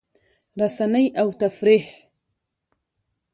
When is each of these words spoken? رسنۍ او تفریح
رسنۍ 0.59 1.05
او 1.21 1.27
تفریح 1.41 1.85